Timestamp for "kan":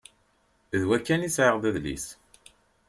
1.05-1.25